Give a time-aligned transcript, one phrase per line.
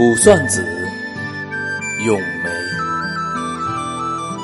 [0.00, 0.64] 卜算子·
[2.06, 2.48] 咏梅，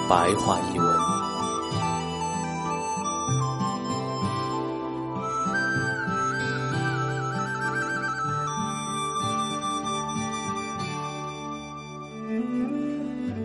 [0.06, 0.86] 白话译文。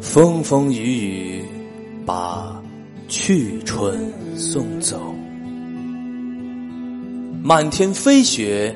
[0.01, 1.45] 风风雨雨
[2.05, 2.61] 把
[3.07, 5.15] 去春送走，
[7.41, 8.75] 满天飞雪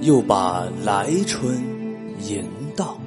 [0.00, 1.60] 又把来春
[2.28, 2.44] 迎
[2.76, 2.98] 到。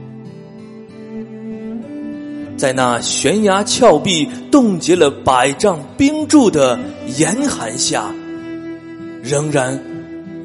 [2.56, 6.80] 在那悬崖峭壁冻结了百丈冰柱的
[7.18, 8.14] 严寒下，
[9.22, 9.84] 仍然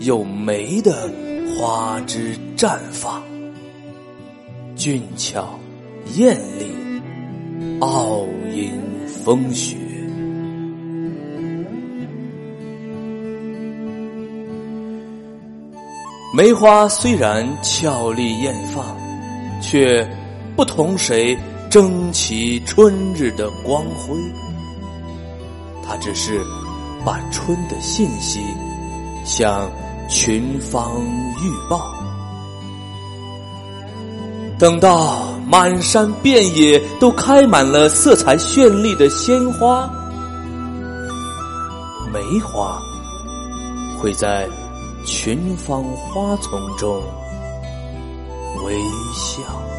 [0.00, 1.10] 有梅的
[1.56, 3.22] 花枝绽放，
[4.74, 5.46] 俊俏
[6.16, 6.66] 艳丽。
[7.80, 8.72] 傲迎
[9.06, 9.76] 风雪，
[16.30, 18.84] 梅花虽然俏丽艳放，
[19.62, 20.06] 却
[20.54, 21.36] 不同谁
[21.70, 24.14] 争其春日的光辉。
[25.82, 26.38] 它只是
[27.02, 28.40] 把春的信息
[29.24, 29.70] 向
[30.06, 31.00] 群芳
[31.42, 31.94] 预报。
[34.58, 39.88] 等到满山遍野都开满了色彩绚丽的鲜花，
[42.12, 42.78] 梅花
[43.98, 44.46] 会在
[45.10, 47.02] 群芳花丛中
[48.62, 48.74] 微
[49.14, 49.77] 笑。